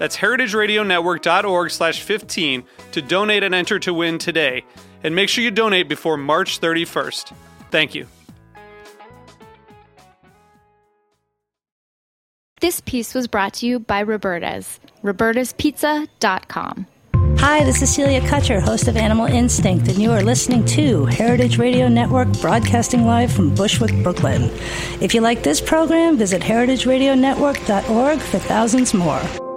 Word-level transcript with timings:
That's 0.00 0.16
heritageradionetwork.org 0.16 1.70
slash 1.70 2.00
15 2.00 2.64
to 2.92 3.02
donate 3.02 3.42
and 3.42 3.54
enter 3.54 3.78
to 3.80 3.92
win 3.92 4.16
today. 4.16 4.64
And 5.04 5.14
make 5.14 5.28
sure 5.28 5.44
you 5.44 5.50
donate 5.50 5.90
before 5.90 6.16
March 6.16 6.58
31st. 6.58 7.34
Thank 7.70 7.94
you. 7.94 8.06
This 12.62 12.80
piece 12.80 13.14
was 13.14 13.28
brought 13.28 13.52
to 13.54 13.66
you 13.66 13.78
by 13.78 14.02
Roberta's, 14.02 14.80
robertaspizza.com. 15.02 16.86
Hi, 17.38 17.64
this 17.64 17.82
is 17.82 17.94
Celia 17.94 18.22
Kutcher, 18.22 18.60
host 18.60 18.88
of 18.88 18.96
Animal 18.96 19.26
Instinct, 19.26 19.88
and 19.88 19.98
you 19.98 20.12
are 20.12 20.22
listening 20.22 20.64
to 20.66 21.04
Heritage 21.04 21.58
Radio 21.58 21.88
Network 21.88 22.28
broadcasting 22.40 23.04
live 23.04 23.30
from 23.30 23.54
Bushwick, 23.54 24.02
Brooklyn. 24.02 24.44
If 25.02 25.12
you 25.12 25.20
like 25.20 25.42
this 25.42 25.60
program, 25.60 26.16
visit 26.16 26.40
heritageradionetwork.org 26.40 28.18
for 28.18 28.38
thousands 28.38 28.94
more. 28.94 29.49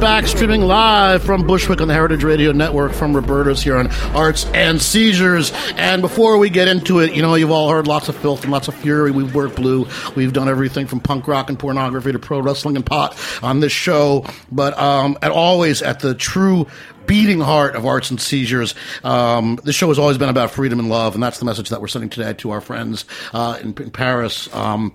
Back 0.00 0.26
streaming 0.26 0.60
live 0.60 1.22
from 1.22 1.46
Bushwick 1.46 1.80
on 1.80 1.88
the 1.88 1.94
Heritage 1.94 2.22
Radio 2.22 2.52
Network 2.52 2.92
from 2.92 3.16
Roberta's 3.16 3.62
here 3.62 3.78
on 3.78 3.90
Arts 4.14 4.44
and 4.52 4.80
Seizures. 4.80 5.52
And 5.76 6.02
before 6.02 6.36
we 6.36 6.50
get 6.50 6.68
into 6.68 6.98
it, 6.98 7.14
you 7.14 7.22
know, 7.22 7.34
you've 7.34 7.50
all 7.50 7.70
heard 7.70 7.86
lots 7.86 8.08
of 8.10 8.16
filth 8.16 8.42
and 8.42 8.52
lots 8.52 8.68
of 8.68 8.74
fury. 8.74 9.10
We've 9.10 9.34
worked 9.34 9.56
blue. 9.56 9.86
We've 10.14 10.32
done 10.32 10.48
everything 10.48 10.86
from 10.86 11.00
punk 11.00 11.26
rock 11.26 11.48
and 11.48 11.58
pornography 11.58 12.12
to 12.12 12.18
pro 12.18 12.40
wrestling 12.40 12.76
and 12.76 12.84
pot 12.84 13.18
on 13.42 13.60
this 13.60 13.72
show. 13.72 14.26
But 14.52 14.78
um, 14.78 15.16
and 15.22 15.32
always 15.32 15.80
at 15.80 16.00
the 16.00 16.14
true 16.14 16.66
beating 17.06 17.40
heart 17.40 17.74
of 17.74 17.86
arts 17.86 18.10
and 18.10 18.20
seizures. 18.20 18.74
Um, 19.04 19.58
this 19.64 19.76
show 19.76 19.88
has 19.88 19.98
always 19.98 20.18
been 20.18 20.28
about 20.28 20.50
freedom 20.50 20.78
and 20.78 20.88
love, 20.88 21.14
and 21.14 21.22
that's 21.22 21.38
the 21.38 21.44
message 21.44 21.70
that 21.70 21.80
we're 21.80 21.88
sending 21.88 22.10
today 22.10 22.34
to 22.34 22.50
our 22.50 22.60
friends 22.60 23.04
uh, 23.32 23.58
in, 23.62 23.68
in 23.78 23.90
Paris. 23.90 24.52
Um, 24.54 24.92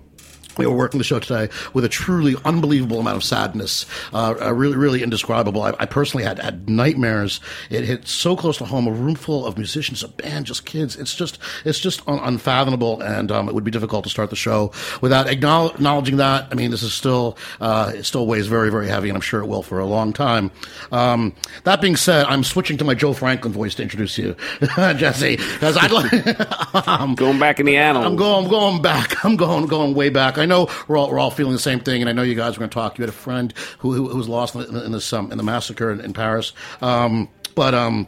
we 0.66 0.72
were 0.72 0.78
working 0.78 0.98
the 0.98 1.04
show 1.04 1.20
today 1.20 1.50
with 1.74 1.86
a 1.86 1.90
truly 1.90 2.36
unbelievable 2.46 3.00
amount 3.00 3.18
of 3.18 3.24
sadness, 3.24 3.86
uh, 4.14 4.36
uh, 4.42 4.54
really, 4.54 4.78
really 4.78 5.04
indescribable. 5.04 5.62
I, 5.64 5.74
I 5.80 5.86
personally 5.86 6.24
had, 6.24 6.40
had 6.40 6.70
nightmares. 6.70 7.40
It 7.70 7.84
hit 7.84 8.08
so 8.08 8.36
close 8.36 8.58
to 8.58 8.66
home. 8.66 8.88
A 8.88 8.92
room 8.92 9.16
full 9.16 9.46
of 9.46 9.58
musicians, 9.58 10.04
a 10.04 10.08
band, 10.08 10.46
just 10.46 10.66
kids. 10.66 10.96
It's 10.96 11.16
just, 11.16 11.40
it's 11.66 11.80
just 11.80 12.08
un- 12.08 12.20
unfathomable, 12.24 13.02
and 13.02 13.32
um, 13.32 13.48
it 13.48 13.56
would 13.56 13.64
be 13.64 13.72
difficult 13.72 14.04
to 14.04 14.10
start 14.10 14.30
the 14.30 14.36
show 14.36 14.72
without 15.02 15.28
acknowl- 15.28 15.76
acknowledging 15.76 16.18
that. 16.18 16.48
I 16.52 16.56
mean, 16.56 16.72
this 16.72 16.84
is 16.84 16.94
still, 16.94 17.38
uh, 17.60 17.92
it 17.96 18.04
still 18.04 18.28
weighs 18.28 18.48
very, 18.48 18.70
very 18.70 18.88
heavy, 18.88 19.10
and 19.10 19.16
I'm 19.16 19.22
sure 19.22 19.42
it 19.42 19.48
will 19.48 19.64
for 19.64 19.80
a 19.80 19.86
long 19.86 20.14
time. 20.14 20.52
Um, 20.92 21.34
that 21.64 21.82
being 21.82 21.96
said, 21.96 22.26
I'm 22.26 22.44
switching 22.44 22.78
to 22.78 22.84
my 22.84 22.94
Joe 22.94 23.14
Franklin 23.14 23.54
voice 23.54 23.76
to 23.76 23.84
introduce 23.84 24.18
you, 24.18 24.36
Jesse, 24.76 25.38
because 25.38 25.78
I'd 25.78 25.92
like. 25.92 26.88
um, 26.88 27.16
Going 27.16 27.40
back 27.40 27.60
in 27.60 27.66
the 27.66 27.78
annals. 27.78 28.06
I'm 28.06 28.16
going, 28.16 28.46
I'm 28.46 28.50
going 28.50 28.82
back. 28.82 29.24
I'm 29.24 29.36
going, 29.36 29.68
going 29.68 29.94
way 29.94 30.10
back. 30.10 30.38
I 30.38 30.46
know 30.52 30.70
we're 30.88 30.98
all, 30.98 31.10
we're 31.10 31.20
all 31.20 31.32
feeling 31.32 31.54
the 31.54 31.60
same 31.60 31.80
thing, 31.80 32.02
and 32.02 32.10
I 32.10 32.14
know 32.14 32.22
you 32.22 32.36
guys 32.36 32.56
are 32.56 32.60
going 32.60 32.70
to 32.70 32.74
talk. 32.74 32.98
You 32.98 33.04
had 33.04 33.10
a 33.10 33.14
friend 33.14 33.54
who, 33.80 33.94
who, 33.94 34.10
who 34.10 34.18
was 34.18 34.30
lost 34.30 34.56
in, 34.56 34.76
in 34.76 34.92
this 34.92 35.12
um, 35.14 35.32
in 35.32 35.38
the 35.38 35.44
massacre 35.44 35.92
in, 35.92 36.00
in 36.02 36.14
Paris, 36.14 36.54
um, 36.82 37.30
but 37.56 37.74
um, 37.74 38.08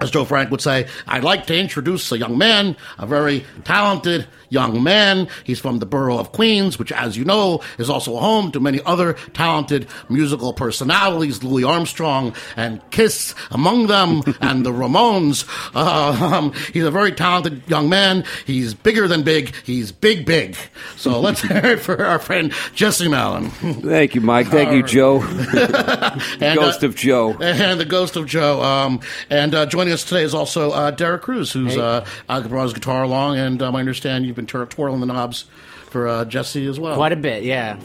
as 0.00 0.10
Joe 0.10 0.24
Frank 0.24 0.50
would 0.50 0.60
say, 0.60 0.88
I'd 1.06 1.24
like 1.24 1.46
to 1.46 1.56
introduce 1.56 2.10
a 2.12 2.18
young 2.18 2.36
man, 2.36 2.76
a 2.98 3.06
very 3.06 3.44
talented 3.64 4.26
young 4.54 4.82
man. 4.82 5.28
He's 5.44 5.58
from 5.58 5.80
the 5.80 5.86
borough 5.86 6.18
of 6.18 6.32
Queens, 6.32 6.78
which, 6.78 6.92
as 6.92 7.16
you 7.16 7.24
know, 7.24 7.60
is 7.76 7.90
also 7.90 8.16
home 8.16 8.52
to 8.52 8.60
many 8.60 8.80
other 8.86 9.14
talented 9.34 9.88
musical 10.08 10.52
personalities, 10.52 11.42
Louis 11.42 11.64
Armstrong 11.64 12.32
and 12.56 12.80
Kiss 12.90 13.34
among 13.50 13.88
them, 13.88 14.22
and 14.40 14.64
the 14.64 14.70
Ramones. 14.70 15.44
Uh, 15.74 16.34
um, 16.34 16.52
he's 16.72 16.84
a 16.84 16.90
very 16.90 17.12
talented 17.12 17.62
young 17.66 17.88
man. 17.88 18.24
He's 18.46 18.72
bigger 18.72 19.08
than 19.08 19.24
big. 19.24 19.54
He's 19.64 19.92
big, 19.92 20.24
big. 20.24 20.56
So 20.96 21.20
let's 21.26 21.42
hear 21.42 21.64
it 21.64 21.80
for 21.80 22.04
our 22.04 22.18
friend 22.18 22.52
Jesse 22.74 23.08
Malin. 23.08 23.50
Thank 23.50 24.14
you, 24.14 24.20
Mike. 24.20 24.46
Thank 24.48 24.72
you, 24.72 24.82
Joe. 24.82 25.22
And, 26.40 26.58
Ghost 26.58 26.82
uh, 26.82 26.86
of 26.86 26.94
Joe. 26.94 27.32
and 27.40 27.80
the 27.80 27.84
ghost 27.84 28.16
of 28.16 28.26
Joe. 28.26 28.62
Um, 28.62 29.00
and 29.30 29.54
uh, 29.54 29.66
joining 29.66 29.92
us 29.92 30.04
today 30.04 30.22
is 30.22 30.34
also 30.34 30.70
uh, 30.70 30.90
Derek 30.90 31.22
Cruz, 31.22 31.52
who's 31.52 31.76
uh, 31.76 32.06
uh, 32.28 32.48
brought 32.48 32.64
his 32.64 32.72
guitar 32.72 33.02
along, 33.02 33.36
and 33.38 33.60
um, 33.62 33.74
I 33.74 33.80
understand 33.80 34.26
you've 34.26 34.36
been 34.36 34.43
twir- 34.46 34.68
twirling 34.68 35.00
the 35.00 35.06
knobs 35.06 35.44
for 35.90 36.08
uh, 36.08 36.24
Jesse 36.24 36.66
as 36.66 36.78
well. 36.80 36.96
Quite 36.96 37.12
a 37.12 37.16
bit, 37.16 37.44
yeah. 37.44 37.78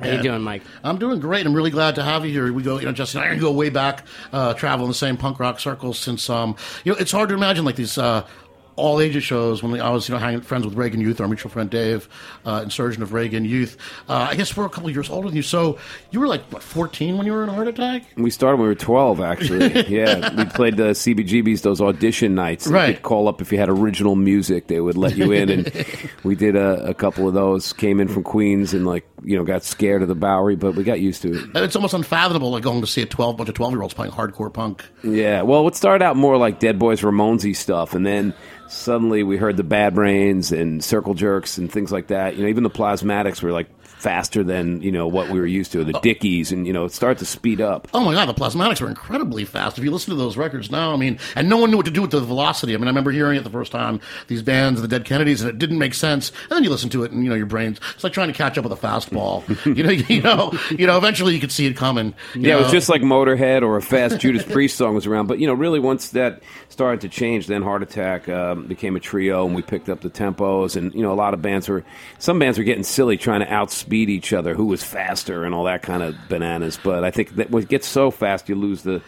How 0.00 0.10
you 0.10 0.22
doing, 0.22 0.42
Mike? 0.42 0.62
I'm 0.84 0.98
doing 0.98 1.20
great. 1.20 1.46
I'm 1.46 1.54
really 1.54 1.70
glad 1.70 1.94
to 1.94 2.02
have 2.02 2.24
you 2.26 2.30
here. 2.30 2.52
We 2.52 2.62
go, 2.62 2.78
you 2.78 2.84
know, 2.84 2.92
Jesse 2.92 3.18
and 3.18 3.26
I 3.26 3.34
go 3.36 3.50
way 3.50 3.70
back, 3.70 4.06
uh, 4.30 4.52
travel 4.52 4.84
in 4.84 4.90
the 4.90 4.94
same 4.94 5.16
punk 5.16 5.40
rock 5.40 5.58
circles 5.58 5.98
since, 5.98 6.28
um, 6.28 6.54
you 6.84 6.92
know, 6.92 6.98
it's 6.98 7.12
hard 7.12 7.30
to 7.30 7.34
imagine 7.34 7.64
like 7.64 7.76
these, 7.76 7.96
uh, 7.96 8.26
all 8.76 9.00
ages 9.00 9.24
shows 9.24 9.62
when 9.62 9.80
I 9.80 9.90
was, 9.90 10.08
you 10.08 10.14
know, 10.14 10.18
hanging 10.18 10.42
friends 10.42 10.64
with 10.66 10.74
Reagan 10.74 11.00
Youth, 11.00 11.20
our 11.20 11.26
mutual 11.28 11.50
friend 11.50 11.68
Dave, 11.70 12.08
uh, 12.44 12.60
insurgent 12.62 13.02
of 13.02 13.12
Reagan 13.12 13.44
Youth. 13.44 13.76
Uh, 14.08 14.28
I 14.30 14.34
guess 14.36 14.56
we're 14.56 14.66
a 14.66 14.68
couple 14.70 14.90
years 14.90 15.08
older 15.10 15.28
than 15.28 15.36
you. 15.36 15.42
So 15.42 15.78
you 16.10 16.20
were 16.20 16.26
like, 16.26 16.42
what, 16.52 16.62
14 16.62 17.16
when 17.16 17.26
you 17.26 17.32
were 17.32 17.42
in 17.42 17.48
a 17.48 17.52
heart 17.54 17.68
attack? 17.68 18.04
We 18.16 18.30
started 18.30 18.56
when 18.56 18.64
we 18.64 18.68
were 18.68 18.74
12, 18.74 19.20
actually. 19.20 19.88
yeah, 19.88 20.34
we 20.36 20.44
played 20.44 20.76
the 20.76 20.90
CBGB's, 20.90 21.62
those 21.62 21.80
audition 21.80 22.34
nights. 22.34 22.66
You 22.66 22.72
Right. 22.74 22.94
could 22.96 23.02
call 23.02 23.28
up 23.28 23.40
if 23.40 23.50
you 23.50 23.58
had 23.58 23.68
original 23.70 24.14
music, 24.14 24.66
they 24.66 24.80
would 24.80 24.96
let 24.96 25.16
you 25.16 25.32
in. 25.32 25.48
And 25.48 25.86
we 26.22 26.34
did 26.34 26.54
a, 26.54 26.86
a 26.88 26.94
couple 26.94 27.26
of 27.26 27.34
those, 27.34 27.72
came 27.72 27.98
in 28.00 28.08
from 28.08 28.22
Queens 28.24 28.74
and, 28.74 28.86
like, 28.86 29.06
you 29.24 29.36
know, 29.38 29.44
got 29.44 29.64
scared 29.64 30.02
of 30.02 30.08
the 30.08 30.14
Bowery, 30.14 30.54
but 30.56 30.74
we 30.74 30.84
got 30.84 31.00
used 31.00 31.22
to 31.22 31.28
it. 31.34 31.44
And 31.54 31.56
it's 31.58 31.74
almost 31.76 31.94
unfathomable, 31.94 32.50
like 32.50 32.62
going 32.62 32.82
to 32.82 32.86
see 32.86 33.00
a 33.02 33.06
12 33.06 33.36
bunch 33.38 33.48
of 33.48 33.54
12 33.54 33.72
year 33.72 33.82
olds 33.82 33.94
playing 33.94 34.12
hardcore 34.12 34.52
punk. 34.52 34.84
Yeah, 35.02 35.42
well, 35.42 35.66
it 35.66 35.74
started 35.74 36.04
out 36.04 36.16
more 36.16 36.36
like 36.36 36.58
Dead 36.60 36.78
Boys 36.78 37.00
Ramonesy 37.00 37.56
stuff, 37.56 37.94
and 37.94 38.04
then 38.04 38.34
suddenly 38.68 39.22
we 39.22 39.36
heard 39.36 39.56
the 39.56 39.64
Bad 39.64 39.94
Brains 39.94 40.52
and 40.52 40.82
Circle 40.82 41.14
Jerks 41.14 41.58
and 41.58 41.70
things 41.70 41.92
like 41.92 42.08
that. 42.08 42.36
You 42.36 42.42
know, 42.42 42.48
even 42.48 42.64
the 42.64 42.70
Plasmatics 42.70 43.42
were 43.42 43.52
like 43.52 43.68
faster 43.98 44.44
than 44.44 44.82
you 44.82 44.92
know 44.92 45.06
what 45.06 45.30
we 45.30 45.40
were 45.40 45.46
used 45.46 45.72
to. 45.72 45.82
The 45.82 45.98
Dickies, 46.00 46.52
and 46.52 46.66
you 46.66 46.72
know, 46.72 46.84
it 46.84 46.92
started 46.92 47.18
to 47.18 47.26
speed 47.26 47.60
up. 47.60 47.88
Oh 47.94 48.04
my 48.04 48.12
god, 48.14 48.28
the 48.28 48.34
Plasmatics 48.34 48.80
were 48.80 48.88
incredibly 48.88 49.44
fast. 49.44 49.78
If 49.78 49.84
you 49.84 49.90
listen 49.90 50.10
to 50.10 50.16
those 50.16 50.36
records 50.36 50.70
now, 50.70 50.92
I 50.92 50.96
mean, 50.96 51.18
and 51.34 51.48
no 51.48 51.56
one 51.56 51.70
knew 51.70 51.76
what 51.76 51.86
to 51.86 51.92
do 51.92 52.02
with 52.02 52.10
the 52.10 52.20
velocity. 52.20 52.74
I 52.74 52.76
mean, 52.76 52.84
I 52.84 52.90
remember 52.90 53.10
hearing 53.10 53.36
it 53.36 53.44
the 53.44 53.50
first 53.50 53.72
time, 53.72 54.00
these 54.28 54.42
bands, 54.42 54.80
the 54.80 54.88
Dead 54.88 55.04
Kennedys, 55.04 55.40
and 55.40 55.50
it 55.50 55.58
didn't 55.58 55.78
make 55.78 55.94
sense. 55.94 56.30
And 56.44 56.52
then 56.52 56.64
you 56.64 56.70
listen 56.70 56.90
to 56.90 57.04
it, 57.04 57.12
and 57.12 57.24
you 57.24 57.30
know, 57.30 57.36
your 57.36 57.46
brains, 57.46 57.80
it's 57.94 58.04
like 58.04 58.12
trying 58.12 58.28
to 58.28 58.34
catch 58.34 58.58
up 58.58 58.64
with 58.64 58.72
a 58.72 58.76
fastball. 58.76 59.44
you 59.76 59.82
know, 59.82 59.90
you 60.08 60.22
know, 60.22 60.52
you 60.70 60.86
know, 60.86 60.96
eventually 60.96 61.34
you 61.34 61.40
could 61.40 61.52
see 61.52 61.66
it 61.66 61.76
coming. 61.76 62.14
Yeah, 62.34 62.58
it 62.58 62.62
was 62.62 62.70
just 62.70 62.88
like 62.88 63.02
Motorhead 63.02 63.62
or 63.62 63.76
a 63.76 63.82
fast 63.82 64.20
Judas 64.20 64.44
Priest 64.44 64.76
song 64.76 64.94
was 64.94 65.06
around. 65.06 65.26
But 65.26 65.40
you 65.40 65.46
know, 65.46 65.54
really, 65.54 65.80
once 65.80 66.10
that 66.10 66.42
started 66.68 67.00
to 67.00 67.08
change, 67.08 67.46
then 67.46 67.62
Heart 67.62 67.82
Attack, 67.82 68.28
um, 68.28 68.66
became 68.66 68.94
a 68.94 69.00
trio, 69.00 69.46
and 69.46 69.54
we 69.54 69.62
picked 69.62 69.88
up 69.88 70.02
the 70.02 70.10
tempos. 70.10 70.76
And 70.76 70.94
you 70.94 71.02
know, 71.02 71.12
a 71.12 71.14
lot 71.14 71.34
of 71.34 71.42
bands 71.42 71.68
were, 71.68 71.82
some 72.18 72.38
bands 72.38 72.58
were 72.58 72.64
getting 72.64 72.84
silly 72.84 73.16
trying 73.16 73.40
to 73.40 73.52
outspeed 73.52 73.85
each 73.92 74.32
other, 74.32 74.54
who 74.54 74.66
was 74.66 74.82
faster, 74.82 75.44
and 75.44 75.54
all 75.54 75.64
that 75.64 75.82
kind 75.82 76.02
of 76.02 76.14
bananas. 76.28 76.78
But 76.82 77.04
I 77.04 77.10
think 77.10 77.36
that 77.36 77.50
when 77.50 77.62
it 77.62 77.68
gets 77.68 77.86
so 77.86 78.10
fast, 78.10 78.48
you 78.48 78.54
lose 78.54 78.82
the, 78.82 79.02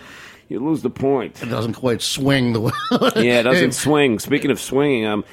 you 0.48 0.60
lose 0.60 0.82
the 0.82 0.90
point. 0.90 1.42
It 1.42 1.46
doesn't 1.46 1.75
quite 1.75 2.02
swing 2.02 2.52
the 2.52 2.60
way. 2.60 2.72
Yeah, 3.16 3.40
it 3.40 3.44
doesn't 3.44 3.72
swing. 3.86 4.19
Speaking 4.19 4.50
of 4.50 4.60
swinging, 4.60 5.06
um, 5.06 5.25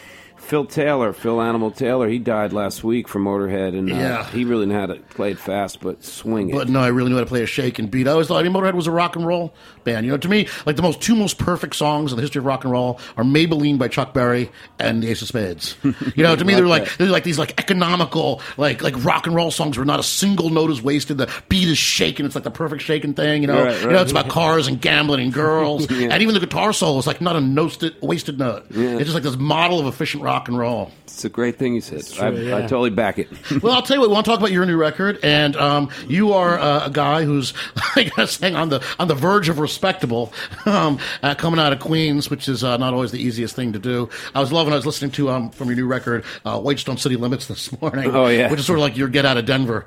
Phil 0.46 0.64
Taylor, 0.66 1.12
Phil 1.12 1.42
Animal 1.42 1.72
Taylor, 1.72 2.08
he 2.08 2.20
died 2.20 2.54
last 2.54 2.84
week 2.84 3.08
from 3.08 3.26
Motorhead, 3.26 3.70
and 3.70 3.92
uh, 3.92 3.96
Yeah. 3.96 4.26
he 4.30 4.46
really 4.46 4.68
knew 4.68 4.76
how 4.76 4.86
to 4.86 4.94
play 4.96 5.32
it 5.32 5.40
fast, 5.40 5.82
but 5.82 6.04
swing 6.04 6.52
it. 6.52 6.54
But 6.54 6.70
no, 6.70 6.82
I 6.82 6.90
really 6.90 7.10
knew 7.10 7.16
how 7.16 7.24
to 7.24 7.28
play 7.28 7.42
a 7.42 7.48
shake 7.48 7.80
and 7.80 7.90
beat. 7.90 8.08
I 8.08 8.12
always 8.12 8.28
thought 8.28 8.38
I 8.40 8.44
mean, 8.44 8.54
Motorhead 8.54 8.76
was 8.76 8.86
a 8.86 8.92
rock 8.92 9.16
and 9.16 9.26
roll 9.26 9.56
band. 9.86 10.06
You 10.06 10.12
know, 10.12 10.18
to 10.20 10.30
me, 10.30 10.48
like 10.68 10.76
the 10.76 10.84
most 10.84 11.02
two 11.02 11.16
most 11.16 11.40
perfect 11.40 11.76
songs 11.76 12.12
in 12.12 12.16
the 12.18 12.22
history 12.22 12.40
of 12.40 12.46
rock 12.46 12.64
and 12.64 12.72
roll 12.72 13.00
are 13.18 13.24
Maybellene 13.24 13.80
by 13.80 13.88
Chuck 13.88 14.14
Berry 14.14 14.52
and 14.78 15.02
The 15.02 15.10
Ace 15.10 15.24
of 15.24 15.30
Spades. 15.30 15.76
You 16.16 16.24
know, 16.24 16.36
to 16.36 16.46
me, 16.46 16.54
they're 16.54 16.68
like 16.68 16.96
they're 16.98 17.08
like 17.08 17.24
these 17.24 17.40
like 17.40 17.60
economical 17.60 18.40
like 18.58 18.84
like 18.84 19.04
rock 19.04 19.26
and 19.26 19.36
roll 19.36 19.50
songs 19.50 19.78
where 19.78 19.86
not 19.86 20.00
a 20.00 20.04
single 20.04 20.52
note 20.52 20.70
is 20.70 20.82
wasted. 20.82 21.18
The 21.18 21.34
beat 21.50 21.68
is 21.68 21.78
shaking; 21.80 22.26
It's 22.26 22.36
like 22.36 22.44
the 22.44 22.52
perfect 22.52 22.84
shaking 22.84 23.16
thing. 23.16 23.42
You 23.42 23.48
know, 23.48 23.66
Right, 23.66 23.82
you 23.82 23.88
know, 23.90 24.02
it's 24.02 24.12
about 24.12 24.30
cars 24.30 24.68
and 24.68 24.80
gambling 24.80 25.22
and 25.22 25.34
girls, 25.46 25.88
and 25.90 26.22
even 26.22 26.36
the 26.36 26.40
guitar 26.40 26.72
solo 26.72 27.00
is 27.00 27.08
like 27.08 27.20
not 27.20 27.36
a 27.36 27.96
wasted 28.02 28.38
note. 28.38 28.66
It's 28.70 29.00
just 29.06 29.14
like 29.16 29.24
this 29.24 29.38
model 29.38 29.80
of 29.80 29.88
efficient 29.88 30.22
rock 30.24 30.35
and 30.48 30.58
roll. 30.58 30.92
it's 31.06 31.24
a 31.26 31.30
great 31.30 31.58
thing 31.58 31.76
you 31.76 31.82
said. 31.82 32.04
I, 32.22 32.30
yeah. 32.30 32.58
I 32.58 32.62
totally 32.62 32.90
back 32.90 33.18
it. 33.20 33.28
Well, 33.62 33.74
I'll 33.74 33.82
tell 33.82 33.96
you 33.96 34.02
what. 34.02 34.10
We 34.10 34.14
want 34.14 34.26
to 34.26 34.32
talk 34.32 34.40
about 34.40 34.52
your 34.52 34.66
new 34.66 34.78
record, 34.78 35.18
and 35.24 35.56
um, 35.56 35.90
you 36.08 36.34
are 36.34 36.60
uh, 36.60 36.88
a 36.88 36.90
guy 36.90 37.24
who's, 37.24 37.54
I 37.96 38.04
guess, 38.16 38.38
saying 38.38 38.56
on 38.56 38.70
the 38.70 38.84
on 39.00 39.08
the 39.08 39.16
verge 39.16 39.50
of 39.50 39.60
respectable, 39.60 40.34
um, 40.66 41.00
uh, 41.24 41.36
coming 41.36 41.60
out 41.60 41.72
of 41.74 41.80
Queens, 41.80 42.30
which 42.30 42.48
is 42.50 42.64
uh, 42.64 42.78
not 42.78 42.94
always 42.94 43.12
the 43.12 43.20
easiest 43.20 43.56
thing 43.56 43.74
to 43.74 43.80
do. 43.80 44.10
I 44.36 44.42
was 44.42 44.52
loving. 44.52 44.74
I 44.74 44.76
was 44.76 44.86
listening 44.86 45.12
to 45.12 45.30
um, 45.30 45.50
from 45.52 45.68
your 45.68 45.78
new 45.78 45.88
record, 45.88 46.26
uh, 46.44 46.60
Whitestone 46.60 46.98
City 46.98 47.16
Limits, 47.16 47.48
this 47.48 47.72
morning. 47.82 48.12
Oh, 48.14 48.28
yeah. 48.28 48.52
which 48.52 48.60
is 48.60 48.66
sort 48.66 48.78
of 48.80 48.84
like 48.84 48.98
your 48.98 49.08
Get 49.08 49.26
Out 49.26 49.38
of 49.38 49.46
Denver. 49.46 49.86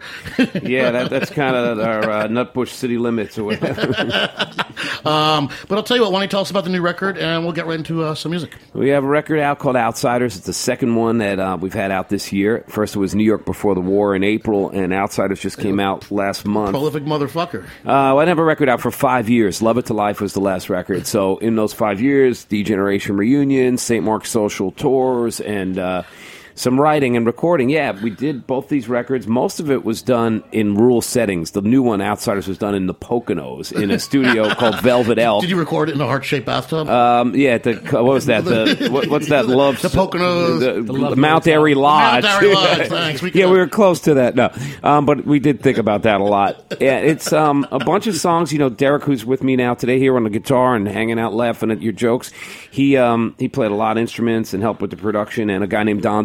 yeah, 0.63 0.91
that, 0.91 1.11
that's 1.11 1.31
kind 1.31 1.55
of 1.55 1.79
our 1.79 2.11
uh, 2.11 2.27
Nutbush 2.27 2.69
city 2.71 2.97
limits 2.99 3.37
or 3.39 3.45
whatever. 3.45 3.83
um, 5.05 5.51
but 5.69 5.77
I'll 5.77 5.83
tell 5.83 5.97
you 5.97 6.03
what. 6.03 6.13
Why 6.13 6.19
don't 6.21 6.23
you 6.23 6.29
tell 6.29 6.41
us 6.41 6.51
about 6.51 6.65
the 6.65 6.71
new 6.71 6.81
record, 6.81 7.19
and 7.19 7.45
we'll 7.45 7.53
get 7.53 7.67
right 7.67 7.79
into 7.79 8.03
uh, 8.03 8.15
some 8.15 8.31
music. 8.31 8.57
we 8.73 8.89
have 8.89 9.05
a 9.05 9.07
record 9.09 9.41
out 9.41 9.59
called 9.59 9.77
Outsiders. 9.77 10.38
It's 10.39 10.47
the 10.47 10.53
second 10.53 10.95
one 10.95 11.19
that 11.19 11.41
uh, 11.41 11.59
we've 11.61 11.75
had 11.75 11.91
out 11.91 12.11
this 12.11 12.33
year. 12.33 12.65
First 12.69 12.95
it 12.95 13.01
was 13.01 13.13
New 13.13 13.25
York 13.25 13.45
Before 13.45 13.75
the 13.75 13.81
War 13.81 14.15
in 14.15 14.23
April, 14.23 14.71
and 14.71 14.93
Outsiders 14.93 15.41
just 15.41 15.59
came 15.59 15.81
out 15.81 16.13
last 16.13 16.47
month. 16.47 16.71
Prolific 16.71 17.03
motherfucker. 17.03 17.67
Uh, 17.85 18.17
I 18.17 18.25
have 18.25 18.39
a 18.39 18.45
record 18.45 18.69
out 18.69 18.81
for 18.81 18.93
five 18.93 19.29
years. 19.29 19.61
Love 19.61 19.79
It 19.79 19.87
to 19.87 19.95
Life 19.95 20.21
was 20.21 20.35
the 20.35 20.41
last 20.41 20.71
record. 20.71 21.09
So 21.09 21.39
in 21.39 21.57
those 21.57 21.73
five 21.73 22.01
years, 22.01 22.45
D 22.45 22.63
Generation 22.63 23.17
reunion, 23.17 23.79
St. 23.79 24.05
Mark's 24.05 24.31
social 24.31 24.71
tours, 24.71 25.41
and 25.41 25.77
uh, 25.77 26.05
some 26.59 26.81
writing 26.81 27.17
and 27.17 27.25
recording. 27.25 27.71
Yeah, 27.71 27.93
we 27.93 28.11
did 28.11 28.47
both 28.47 28.69
these 28.69 28.89
records. 28.89 29.27
Most 29.27 29.61
of 29.61 29.71
it 29.71 29.85
was 29.85 30.03
done 30.03 30.43
in 30.53 30.75
rural 30.75 31.01
settings. 31.01 31.53
The 31.53 31.63
new 31.63 31.83
one, 31.83 32.01
Outsiders, 32.01 32.49
was 32.49 32.59
done 32.59 32.75
in 32.75 32.87
the 32.87 32.95
Poconos 32.95 33.73
in 33.73 33.91
a 33.91 33.99
studio 33.99 34.53
called 34.55 34.81
Velvet 34.81 35.19
Elk. 35.19 35.43
Did 35.43 35.51
you 35.51 35.59
record 35.59 35.89
it 35.89 35.95
in 35.95 36.01
a 36.01 36.07
heart 36.07 36.25
shaped 36.25 36.47
bathtub? 36.47 36.89
Um, 36.89 37.35
yeah, 37.35 37.59
the 37.59 37.75
what 37.93 38.05
was 38.05 38.27
that? 38.27 38.45
The 38.45 38.89
what, 38.93 39.07
what's 39.09 39.29
that? 39.29 39.47
Love 39.47 39.81
The 39.81 39.89
Poconos. 39.89 40.61
the, 40.61 40.83
The 40.83 41.11
the 41.11 41.17
Mount 41.17 41.47
Airy 41.47 41.75
Lodge. 41.75 42.25
Mount 42.25 42.43
Airy 42.43 42.55
Lodge, 42.55 42.89
thanks. 42.89 43.23
We 43.29 43.33
yeah, 43.33 43.47
we 43.47 43.59
were 43.59 43.67
close 43.69 44.01
to 44.03 44.15
that. 44.15 44.35
No, 44.37 44.51
um, 44.83 45.05
but 45.05 45.25
we 45.25 45.39
did 45.39 45.61
think 45.61 45.77
about 45.79 46.03
that 46.03 46.21
a 46.21 46.25
lot. 46.25 46.65
Yeah, 46.81 46.99
it's 46.99 47.33
um, 47.33 47.67
a 47.71 47.79
bunch 47.79 48.07
of 48.07 48.15
songs. 48.17 48.53
You 48.53 48.59
know, 48.59 48.69
Derek, 48.69 49.03
who's 49.05 49.25
with 49.25 49.43
me 49.43 49.57
now 49.57 49.75
today 49.75 49.99
here 49.99 50.17
on 50.17 50.25
the 50.25 50.31
guitar 50.31 50.75
and 50.77 50.87
hanging 50.89 51.19
out, 51.19 51.35
laughing 51.35 51.71
at 51.71 51.83
your 51.83 51.93
jokes. 51.93 52.33
He 52.71 52.97
um, 52.97 53.35
he 53.39 53.49
played 53.49 53.71
a 53.71 53.75
lot 53.75 53.97
of 53.97 54.01
instruments 54.01 54.55
and 54.55 54.63
helped 54.63 54.81
with 54.81 54.91
the 54.91 54.97
production. 54.97 55.51
And 55.51 55.65
a 55.65 55.67
guy 55.67 55.83
named 55.83 56.03
Don 56.03 56.25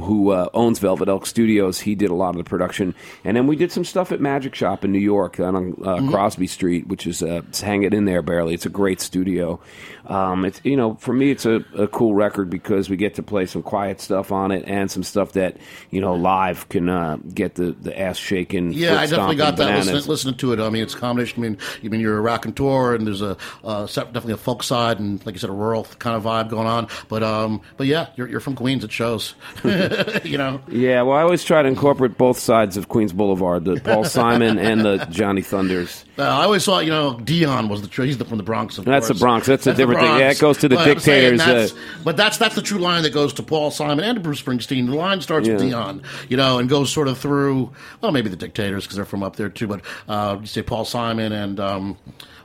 Who 0.00 0.30
uh, 0.30 0.48
owns 0.54 0.78
Velvet 0.78 1.08
Elk 1.08 1.26
Studios, 1.26 1.80
he 1.80 1.94
did 1.94 2.10
a 2.10 2.14
lot 2.14 2.30
of 2.30 2.36
the 2.36 2.44
production. 2.44 2.94
And 3.24 3.36
then 3.36 3.46
we 3.46 3.56
did 3.56 3.70
some 3.72 3.84
stuff 3.84 4.12
at 4.12 4.20
Magic 4.20 4.54
Shop 4.54 4.84
in 4.84 4.92
New 4.92 4.98
York 4.98 5.38
on 5.40 5.56
uh, 5.56 6.00
Mm-hmm. 6.00 6.10
Crosby 6.10 6.46
Street, 6.46 6.86
which 6.88 7.06
is 7.06 7.22
uh, 7.22 7.42
hang 7.60 7.82
it 7.82 7.92
in 7.92 8.04
there 8.04 8.22
barely. 8.22 8.54
It's 8.54 8.66
a 8.66 8.70
great 8.70 9.00
studio. 9.00 9.60
Um, 10.10 10.44
it's 10.44 10.60
you 10.64 10.76
know 10.76 10.94
for 10.96 11.12
me 11.12 11.30
it's 11.30 11.46
a, 11.46 11.64
a 11.76 11.86
cool 11.86 12.14
record 12.14 12.50
because 12.50 12.90
we 12.90 12.96
get 12.96 13.14
to 13.14 13.22
play 13.22 13.46
some 13.46 13.62
quiet 13.62 14.00
stuff 14.00 14.32
on 14.32 14.50
it 14.50 14.64
and 14.66 14.90
some 14.90 15.04
stuff 15.04 15.32
that 15.32 15.56
you 15.90 16.00
know 16.00 16.14
live 16.14 16.68
can 16.68 16.88
uh, 16.88 17.16
get 17.32 17.54
the, 17.54 17.72
the 17.72 17.98
ass 17.98 18.16
shaking. 18.16 18.72
Yeah, 18.72 19.00
I 19.00 19.06
definitely 19.06 19.36
got 19.36 19.56
that 19.58 19.76
listening, 19.76 20.04
listening 20.04 20.34
to 20.34 20.52
it. 20.52 20.60
I 20.60 20.68
mean, 20.68 20.82
it's 20.82 20.94
a 20.94 20.98
combination. 20.98 21.44
I 21.44 21.48
mean, 21.48 21.58
I 21.84 21.88
mean, 21.88 22.00
you're 22.00 22.18
a 22.18 22.20
rock 22.20 22.44
and 22.44 22.56
tour, 22.56 22.94
and 22.94 23.06
there's 23.06 23.22
a 23.22 23.36
uh, 23.62 23.86
definitely 23.86 24.32
a 24.32 24.36
folk 24.36 24.62
side, 24.62 24.98
and 24.98 25.24
like 25.24 25.34
you 25.34 25.38
said, 25.38 25.50
a 25.50 25.54
rural 25.54 25.84
kind 26.00 26.16
of 26.16 26.24
vibe 26.24 26.50
going 26.50 26.66
on. 26.66 26.88
But 27.08 27.22
um, 27.22 27.60
but 27.76 27.86
yeah, 27.86 28.08
you're, 28.16 28.28
you're 28.28 28.40
from 28.40 28.56
Queens. 28.56 28.82
It 28.82 28.92
shows. 28.92 29.34
you 30.24 30.38
know. 30.38 30.60
Yeah, 30.68 31.02
well, 31.02 31.16
I 31.16 31.22
always 31.22 31.44
try 31.44 31.62
to 31.62 31.68
incorporate 31.68 32.18
both 32.18 32.38
sides 32.38 32.76
of 32.76 32.88
Queens 32.88 33.12
Boulevard, 33.12 33.64
the 33.64 33.80
Paul 33.80 34.04
Simon 34.20 34.58
and 34.58 34.80
the 34.80 35.06
Johnny 35.10 35.42
Thunders. 35.42 36.04
Uh, 36.18 36.22
I 36.22 36.44
always 36.44 36.64
thought, 36.64 36.84
you 36.84 36.90
know, 36.90 37.18
Dion 37.18 37.68
was 37.68 37.82
the 37.82 38.04
he's 38.04 38.18
the, 38.18 38.24
from 38.24 38.38
the 38.38 38.44
Bronx. 38.44 38.78
Of 38.78 38.84
That's 38.84 39.06
course. 39.06 39.18
the 39.18 39.24
Bronx. 39.24 39.46
That's 39.46 39.66
a 39.66 39.70
the 39.70 39.76
different 39.76 39.99
Yeah, 40.02 40.30
it 40.30 40.38
goes 40.38 40.58
to 40.58 40.68
the 40.68 40.76
But 40.76 41.00
saying 41.02 41.36
Dictators, 41.36 41.38
that's- 41.38 41.72
uh, 41.72 42.02
but 42.04 42.16
that's 42.16 42.38
that's 42.38 42.54
the 42.54 42.62
true 42.62 42.78
line 42.78 43.02
that 43.02 43.12
goes 43.12 43.32
to 43.34 43.42
Paul 43.42 43.70
Simon 43.70 44.04
and 44.04 44.16
to 44.16 44.20
Bruce 44.20 44.42
Springsteen. 44.42 44.86
The 44.86 44.94
line 44.94 45.20
starts 45.20 45.48
with 45.48 45.58
Dion, 45.60 46.02
you 46.28 46.36
know, 46.36 46.58
and 46.58 46.68
goes 46.68 46.92
sort 46.92 47.08
of 47.08 47.18
through. 47.18 47.70
Well, 48.00 48.12
maybe 48.12 48.28
the 48.30 48.36
Dictators 48.36 48.84
because 48.84 48.96
they're 48.96 49.04
from 49.04 49.22
up 49.22 49.36
there 49.36 49.48
too. 49.48 49.66
But 49.66 49.82
uh, 50.08 50.38
you 50.40 50.46
say 50.46 50.62
Paul 50.62 50.84
Simon 50.84 51.32
and 51.32 51.58
um, 51.60 51.96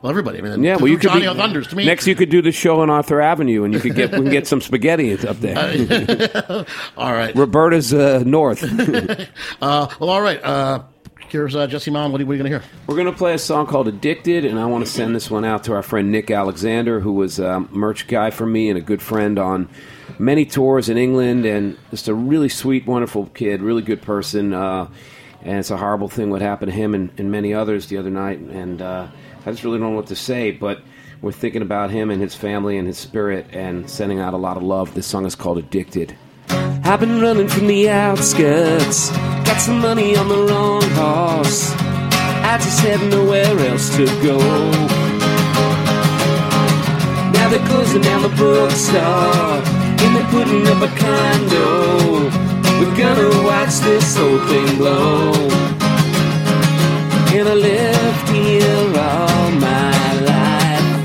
well, 0.02 0.10
everybody. 0.10 0.38
I 0.40 0.42
mean, 0.42 0.64
Yeah, 0.64 0.76
well, 0.76 0.88
you 0.88 0.98
could 0.98 1.10
Johnny 1.10 1.28
be, 1.28 1.34
Thunders 1.34 1.68
to 1.68 1.76
me. 1.76 1.86
next. 1.86 2.06
You 2.06 2.16
could 2.16 2.30
do 2.30 2.42
the 2.42 2.52
show 2.52 2.82
on 2.82 2.90
Arthur 2.90 3.22
Avenue, 3.22 3.64
and 3.64 3.74
you 3.74 3.80
could 3.80 3.96
get 3.96 4.12
we 4.12 4.18
can 4.20 4.30
get 4.30 4.46
some 4.48 4.62
spaghetti 4.62 5.14
up 5.28 5.40
there. 5.40 6.66
all 6.98 7.14
right. 7.14 7.36
Roberta's 7.36 7.94
uh, 7.94 8.24
north. 8.26 8.64
Uh, 9.62 9.88
well, 10.00 10.10
all 10.10 10.22
right. 10.22 10.40
Here's 11.36 11.54
uh, 11.54 11.68
Jesse 11.68 11.92
are, 11.94 12.10
what 12.10 12.22
are 12.22 12.24
you 12.24 12.28
going 12.28 12.50
to 12.50 12.50
hear? 12.50 12.64
We're 12.88 12.96
going 12.96 13.12
to 13.12 13.12
play 13.12 13.34
a 13.34 13.38
song 13.38 13.68
called 13.68 13.90
Addicted, 13.90 14.46
and 14.46 14.58
I 14.58 14.68
want 14.68 14.86
to 14.86 14.90
send 14.90 15.14
this 15.14 15.30
one 15.30 15.44
out 15.44 15.66
to 15.66 15.74
our 15.74 15.84
friend 15.84 16.10
Nick 16.10 16.32
Alexander, 16.32 17.02
who 17.02 17.12
was 17.12 17.40
a 17.40 17.60
merch 17.72 18.08
guy 18.08 18.32
for 18.32 18.46
me 18.46 18.70
and 18.70 18.78
a 18.78 18.82
good 18.82 19.02
friend 19.02 19.38
on 19.38 19.68
many 20.18 20.46
tours 20.46 20.88
in 20.88 20.98
England, 20.98 21.46
and 21.46 21.78
just 21.92 22.08
a 22.08 22.14
really 22.14 22.48
sweet, 22.48 22.88
wonderful 22.88 23.26
kid, 23.34 23.62
really 23.62 23.82
good 23.82 24.02
person. 24.02 24.54
Uh, 24.54 24.88
and 25.42 25.60
it's 25.60 25.72
a 25.72 25.76
horrible 25.76 26.08
thing 26.08 26.30
what 26.30 26.42
happened 26.42 26.72
to 26.72 26.78
him 26.78 26.96
and, 26.96 27.12
and 27.18 27.30
many 27.30 27.54
others 27.54 27.88
the 27.88 27.98
other 27.98 28.10
night, 28.10 28.40
and 28.40 28.82
uh, 28.82 29.06
I 29.46 29.52
just 29.52 29.66
really 29.66 29.78
don't 29.78 29.90
know 29.90 29.98
what 29.98 30.08
to 30.08 30.16
say, 30.16 30.52
but 30.52 30.80
we're 31.22 31.34
thinking 31.34 31.62
about 31.62 31.92
him 31.92 32.12
and 32.12 32.22
his 32.22 32.34
family 32.34 32.78
and 32.78 32.88
his 32.88 32.98
spirit 32.98 33.48
and 33.52 33.90
sending 33.90 34.22
out 34.22 34.34
a 34.34 34.38
lot 34.38 34.56
of 34.56 34.64
love. 34.64 34.94
This 34.94 35.06
song 35.06 35.26
is 35.26 35.36
called 35.36 35.58
Addicted. 35.58 36.16
I've 36.88 37.00
been 37.00 37.20
running 37.20 37.48
from 37.48 37.66
the 37.66 37.90
outskirts. 37.90 39.10
Got 39.10 39.58
some 39.60 39.80
money 39.80 40.16
on 40.16 40.28
the 40.30 40.38
wrong 40.38 40.84
horse. 40.92 41.74
I 41.74 42.60
just 42.62 42.80
have 42.82 43.02
nowhere 43.10 43.58
else 43.70 43.90
to 43.98 44.06
go. 44.22 44.38
Now 47.34 47.50
they're 47.50 47.68
closing 47.70 48.04
down 48.04 48.22
the 48.22 48.30
bookstore. 48.38 49.64
And 50.04 50.16
they're 50.16 50.30
putting 50.30 50.68
up 50.68 50.82
a 50.86 50.92
condo. 50.96 52.30
We're 52.80 52.96
gonna 52.96 53.32
watch 53.44 53.80
this 53.80 54.16
whole 54.16 54.38
thing 54.46 54.78
blow. 54.78 55.34
And 57.34 57.50
I 57.50 57.56
lived 57.56 58.30
here 58.30 58.86
all 59.10 59.52
my 59.58 60.14
life. 60.32 61.02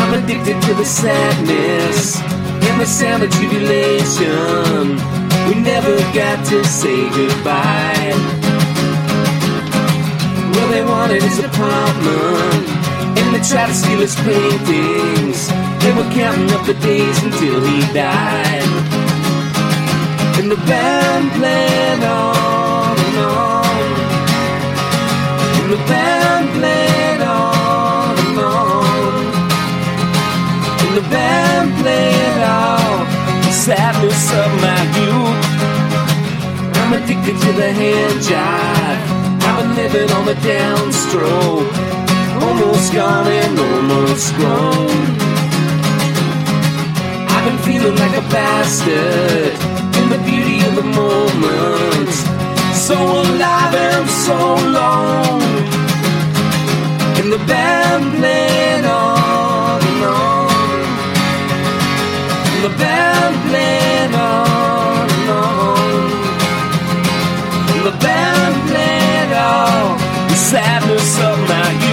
I'm 0.00 0.14
addicted 0.14 0.60
to 0.62 0.74
the 0.74 0.84
sadness 0.84 2.41
and 2.72 2.80
the 2.80 2.86
sound 2.86 3.22
of 3.22 3.30
jubilation. 3.30 4.96
We 5.48 5.54
never 5.60 5.94
got 6.14 6.44
to 6.46 6.64
say 6.64 7.08
goodbye. 7.10 8.14
Well, 10.52 10.68
they 10.70 10.84
wanted 10.84 11.22
his 11.22 11.38
apartment, 11.38 12.64
and 13.18 13.34
they 13.34 13.42
tried 13.50 13.68
to 13.68 13.74
steal 13.74 14.00
his 14.00 14.16
paintings. 14.16 15.48
They 15.82 15.92
were 15.92 16.08
counting 16.12 16.50
up 16.56 16.64
the 16.66 16.74
days 16.74 17.22
until 17.22 17.60
he 17.60 17.80
died. 17.92 18.70
And 20.38 20.50
the 20.50 20.60
band 20.68 21.30
played 21.32 22.04
on 22.04 22.61
sadness 33.62 34.26
of 34.42 34.50
my 34.66 34.82
youth. 34.98 35.46
I'm 36.80 36.92
addicted 36.98 37.38
to 37.44 37.50
the 37.52 37.70
hand 37.70 38.18
jive. 38.26 39.02
I've 39.46 39.56
been 39.58 39.76
living 39.76 40.10
on 40.16 40.26
the 40.26 40.34
downstroke. 40.50 41.70
Almost 42.42 42.92
gone 42.92 43.28
and 43.28 43.56
almost 43.70 44.34
grown. 44.34 44.90
I've 47.32 47.44
been 47.46 47.60
feeling 47.68 47.96
like 48.02 48.16
a 48.18 48.26
bastard 48.34 49.54
in 50.00 50.06
the 50.10 50.20
beauty 50.26 50.58
of 50.66 50.74
the 50.74 50.88
moment. 51.00 52.10
So 52.74 52.96
alive 52.98 53.74
and 53.90 54.08
so 54.26 54.38
long. 54.80 55.40
And 57.18 57.32
the 57.32 57.42
band 57.46 58.04
played 58.18 58.84
on 58.86 59.80
and 59.86 60.04
on. 60.04 60.41
The 62.62 62.68
band 62.68 63.34
played 63.50 64.14
on 64.14 65.10
and 65.10 65.30
on. 65.30 66.12
And 67.72 67.86
the 67.86 67.96
band 67.98 68.68
played 68.70 69.32
on 69.32 69.98
the 70.28 70.36
sadness 70.36 71.18
of 71.18 71.38
my 71.48 71.70
youth. 71.72 71.91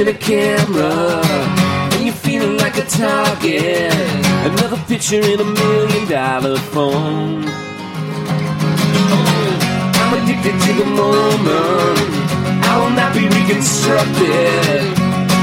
In 0.00 0.08
a 0.08 0.14
camera, 0.14 1.20
and 1.92 2.04
you're 2.06 2.14
feeling 2.14 2.56
like 2.56 2.78
a 2.78 2.86
target. 2.86 3.92
Another 4.48 4.78
picture 4.88 5.20
in 5.20 5.38
a 5.38 5.44
million 5.44 6.08
dollar 6.08 6.56
phone. 6.72 7.44
I'm 10.00 10.10
addicted 10.18 10.56
to 10.64 10.72
the 10.80 10.86
moment. 10.86 11.98
I 12.70 12.72
will 12.80 12.94
not 13.00 13.12
be 13.12 13.28
reconstructed. 13.28 14.80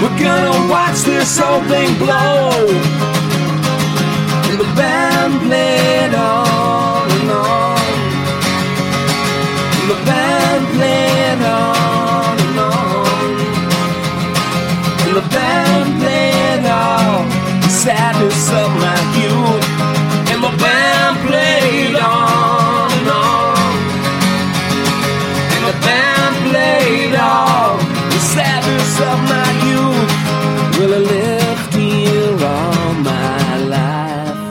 We're 0.01 0.17
gonna 0.25 0.71
watch 0.71 1.01
this 1.01 1.37
whole 1.37 1.61
thing 1.69 1.95
blow. 1.99 2.49
And 4.47 4.57
the 4.59 4.69
band 4.75 5.33
played 5.45 6.15
on 6.15 7.11
and 7.17 7.31
on. 7.31 7.77
And 9.77 9.89
the 9.91 9.99
band 10.07 10.46
the 28.17 28.23
sadness 28.23 28.99
of 28.99 29.19
my 29.29 29.49
youth. 29.69 30.11
Well, 30.79 30.93
I 30.93 31.01
lived 31.15 31.73
here 31.75 32.33
all 32.53 32.93
my 32.95 33.57
life. 33.75 34.41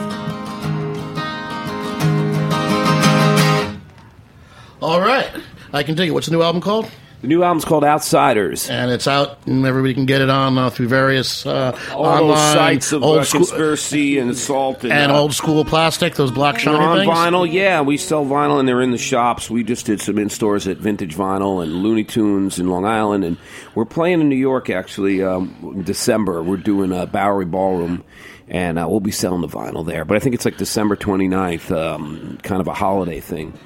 All 4.81 5.01
right. 5.01 5.29
I 5.73 5.83
can 5.83 5.97
take 5.97 6.07
it. 6.07 6.11
What's 6.11 6.27
the 6.27 6.31
new 6.31 6.41
album 6.41 6.61
called? 6.61 6.89
The 7.21 7.27
new 7.27 7.41
album's 7.41 7.65
called 7.65 7.83
Outsiders. 7.83 8.69
And 8.69 8.91
it's 8.91 9.07
out, 9.07 9.39
and 9.47 9.65
everybody 9.65 9.95
can 9.95 10.05
get 10.05 10.21
it 10.21 10.29
on 10.29 10.55
uh, 10.57 10.69
through 10.69 10.87
various 10.87 11.47
uh, 11.47 11.75
All 11.91 12.05
online 12.05 12.37
sites 12.37 12.91
of 12.91 13.03
old 13.03 13.19
uh, 13.19 13.23
school 13.23 13.39
conspiracy 13.39 14.19
and 14.19 14.29
assault 14.29 14.83
and, 14.83 14.93
and 14.93 15.11
uh, 15.11 15.19
old 15.19 15.33
school 15.33 15.65
plastic, 15.65 16.13
those 16.13 16.29
black 16.29 16.59
shiny 16.59 16.77
on 16.77 16.99
things. 16.99 17.09
vinyl, 17.09 17.51
yeah. 17.51 17.81
We 17.81 17.97
sell 17.97 18.23
vinyl, 18.23 18.59
and 18.59 18.69
they're 18.69 18.81
in 18.83 18.91
the 18.91 18.99
shops. 18.99 19.49
We 19.49 19.63
just 19.63 19.87
did 19.87 19.99
some 19.99 20.19
in 20.19 20.29
stores 20.29 20.67
at 20.67 20.77
Vintage 20.77 21.15
Vinyl 21.15 21.63
and 21.63 21.73
Looney 21.73 22.03
Tunes 22.03 22.59
in 22.59 22.67
Long 22.67 22.85
Island, 22.85 23.23
and 23.23 23.37
we're 23.73 23.85
playing 23.85 24.21
in 24.21 24.29
New 24.29 24.35
York 24.35 24.69
actually 24.69 25.23
um, 25.23 25.55
in 25.63 25.83
December. 25.83 26.43
We're 26.43 26.57
doing 26.57 26.91
a 26.91 27.07
Bowery 27.07 27.45
Ballroom, 27.45 28.03
and 28.47 28.77
uh, 28.77 28.85
we'll 28.87 28.99
be 28.99 29.09
selling 29.11 29.41
the 29.41 29.47
vinyl 29.47 29.83
there. 29.83 30.05
But 30.05 30.17
I 30.17 30.19
think 30.19 30.35
it's 30.35 30.45
like 30.45 30.57
December 30.57 30.95
29th, 30.95 31.75
um, 31.75 32.37
kind 32.43 32.61
of 32.61 32.67
a 32.67 32.73
holiday 32.75 33.21
thing. 33.21 33.57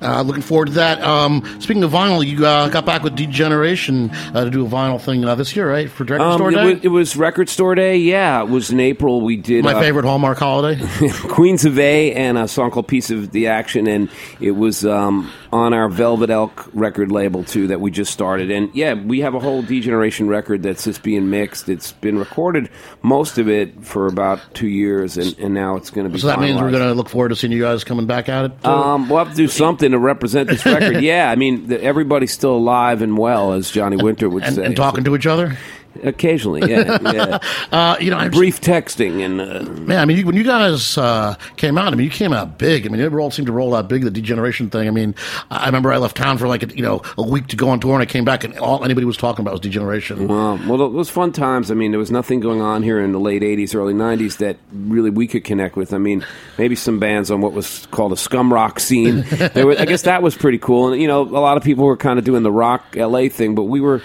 Uh, 0.00 0.22
looking 0.22 0.42
forward 0.42 0.66
to 0.66 0.72
that. 0.74 1.00
Um, 1.02 1.42
speaking 1.60 1.82
of 1.82 1.90
vinyl, 1.92 2.26
you 2.26 2.44
uh, 2.46 2.68
got 2.68 2.84
back 2.84 3.02
with 3.02 3.16
D 3.16 3.26
Generation 3.26 4.10
uh, 4.10 4.44
to 4.44 4.50
do 4.50 4.66
a 4.66 4.68
vinyl 4.68 5.00
thing 5.00 5.24
uh, 5.24 5.34
this 5.34 5.54
year, 5.56 5.70
right? 5.70 5.90
For 5.90 6.04
Record 6.04 6.20
Um, 6.20 6.38
Store 6.38 6.50
it, 6.50 6.54
Day? 6.54 6.74
was, 6.74 6.84
it 6.84 6.88
was 6.88 7.16
Record 7.16 7.48
Store 7.48 7.74
Day, 7.74 7.96
yeah. 7.98 8.42
It 8.42 8.48
was 8.48 8.70
in 8.70 8.80
April. 8.80 9.20
We 9.20 9.36
did 9.36 9.64
My 9.64 9.72
uh, 9.74 9.80
favorite 9.80 10.04
Hallmark 10.04 10.38
holiday. 10.38 10.80
Queens 11.28 11.64
of 11.64 11.78
A 11.78 12.12
and 12.14 12.36
a 12.38 12.46
song 12.48 12.70
called 12.70 12.88
Piece 12.88 13.10
of 13.10 13.32
the 13.32 13.46
Action, 13.48 13.86
and 13.86 14.10
it 14.40 14.52
was 14.52 14.84
um, 14.84 15.30
on 15.52 15.72
our 15.72 15.88
Velvet 15.88 16.30
Elk 16.30 16.68
record 16.74 17.10
label 17.10 17.44
too 17.44 17.68
that 17.68 17.80
we 17.80 17.90
just 17.90 18.12
started. 18.12 18.50
And 18.50 18.74
yeah, 18.74 18.94
we 18.94 19.20
have 19.20 19.34
a 19.34 19.40
whole 19.40 19.62
D 19.62 19.80
Generation 19.80 20.28
record 20.28 20.62
that's 20.62 20.84
just 20.84 21.02
being 21.02 21.30
mixed. 21.30 21.68
It's 21.68 21.92
been 21.92 22.18
recorded 22.18 22.70
most 23.02 23.38
of 23.38 23.48
it 23.48 23.84
for 23.84 24.06
about 24.06 24.40
two 24.54 24.68
years, 24.68 25.16
and, 25.16 25.36
and 25.38 25.54
now 25.54 25.76
it's 25.76 25.90
going 25.90 26.06
to 26.06 26.12
be. 26.12 26.18
so 26.18 26.26
that 26.26 26.40
means 26.40 26.60
we're 26.60 26.70
going 26.70 26.82
to 26.86 26.94
look 26.94 27.08
forward 27.08 27.30
to 27.30 27.36
seeing 27.36 27.52
you 27.52 27.62
guys 27.62 27.84
coming 27.84 28.06
back 28.06 28.28
at 28.28 28.46
it. 28.46 28.64
Um, 28.66 29.08
we'll 29.08 29.18
have 29.18 29.30
to 29.30 29.34
do 29.36 29.48
something 29.56 29.92
to 29.92 29.98
represent 29.98 30.48
this 30.48 30.64
record. 30.64 31.00
yeah, 31.02 31.30
I 31.30 31.36
mean, 31.36 31.68
the, 31.68 31.82
everybody's 31.82 32.32
still 32.32 32.56
alive 32.56 33.02
and 33.02 33.16
well, 33.16 33.52
as 33.52 33.70
Johnny 33.70 33.96
Winter 33.96 34.28
would 34.28 34.42
and, 34.42 34.56
say. 34.56 34.64
and 34.64 34.76
talking 34.76 35.04
to 35.04 35.16
each 35.16 35.26
other. 35.26 35.56
Occasionally. 36.04 36.70
Yeah, 36.70 36.98
yeah. 37.12 37.38
Uh, 37.72 37.96
you 38.00 38.10
know, 38.10 38.16
I 38.16 38.28
brief 38.28 38.60
texting 38.60 39.24
and. 39.24 39.40
Uh, 39.40 39.62
Man, 39.80 39.98
I 39.98 40.04
mean, 40.04 40.16
you- 40.18 40.26
when 40.26 40.36
you 40.36 40.44
guys 40.44 40.96
uh, 40.96 41.34
came 41.56 41.76
out, 41.78 41.92
I 41.92 41.96
mean, 41.96 42.04
you 42.04 42.10
came 42.10 42.32
out 42.32 42.58
big. 42.58 42.86
I 42.86 42.88
mean, 42.90 43.00
it 43.00 43.12
all 43.12 43.30
seemed 43.30 43.46
to 43.46 43.52
roll 43.52 43.74
out 43.74 43.88
big. 43.88 44.02
The 44.02 44.10
D 44.10 44.20
Generation 44.20 44.70
thing. 44.70 44.86
I 44.88 44.90
mean, 44.90 45.14
I 45.50 45.66
remember 45.66 45.92
I 45.92 45.98
left 45.98 46.16
town 46.16 46.38
for 46.38 46.48
like 46.48 46.62
a, 46.62 46.74
you 46.74 46.82
know 46.82 47.02
a 47.18 47.22
week 47.22 47.48
to 47.48 47.56
go 47.56 47.68
on 47.70 47.80
tour, 47.80 47.94
and 47.94 48.02
I 48.02 48.06
came 48.06 48.24
back, 48.24 48.44
and 48.44 48.56
all 48.58 48.84
anybody 48.84 49.04
was 49.04 49.16
talking 49.16 49.42
about 49.42 49.52
was 49.52 49.60
D 49.60 49.68
Generation. 49.68 50.28
Well, 50.28 50.58
well, 50.66 50.82
it 50.82 50.92
was 50.92 51.10
fun 51.10 51.32
times. 51.32 51.70
I 51.70 51.74
mean, 51.74 51.90
there 51.92 51.98
was 51.98 52.10
nothing 52.10 52.40
going 52.40 52.60
on 52.60 52.82
here 52.82 53.00
in 53.00 53.12
the 53.12 53.20
late 53.20 53.42
'80s, 53.42 53.74
early 53.74 53.94
'90s 53.94 54.38
that 54.38 54.56
really 54.72 55.10
we 55.10 55.26
could 55.26 55.44
connect 55.44 55.76
with. 55.76 55.92
I 55.92 55.98
mean, 55.98 56.24
maybe 56.58 56.76
some 56.76 56.98
bands 56.98 57.30
on 57.30 57.40
what 57.40 57.52
was 57.52 57.86
called 57.90 58.12
a 58.12 58.16
scum 58.16 58.52
rock 58.52 58.80
scene. 58.80 59.24
there 59.54 59.66
was, 59.66 59.78
I 59.78 59.84
guess 59.86 60.02
that 60.02 60.22
was 60.22 60.36
pretty 60.36 60.58
cool. 60.58 60.92
And 60.92 61.00
you 61.02 61.08
know, 61.08 61.22
a 61.22 61.40
lot 61.40 61.56
of 61.56 61.62
people 61.62 61.84
were 61.84 61.96
kind 61.96 62.18
of 62.18 62.24
doing 62.24 62.42
the 62.42 62.52
rock 62.52 62.94
LA 62.96 63.28
thing, 63.28 63.54
but 63.54 63.64
we 63.64 63.80
were. 63.80 64.02